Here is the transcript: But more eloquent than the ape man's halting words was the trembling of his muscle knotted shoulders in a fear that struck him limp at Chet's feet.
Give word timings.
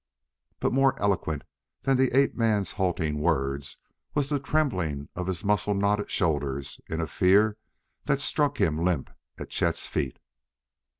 But 0.59 0.73
more 0.73 0.99
eloquent 0.99 1.43
than 1.83 1.95
the 1.95 2.11
ape 2.17 2.33
man's 2.33 2.71
halting 2.71 3.19
words 3.19 3.77
was 4.15 4.29
the 4.29 4.39
trembling 4.39 5.09
of 5.15 5.27
his 5.27 5.43
muscle 5.45 5.75
knotted 5.75 6.09
shoulders 6.09 6.81
in 6.87 6.99
a 6.99 7.05
fear 7.05 7.55
that 8.05 8.19
struck 8.19 8.59
him 8.59 8.79
limp 8.83 9.11
at 9.37 9.51
Chet's 9.51 9.85
feet. 9.85 10.17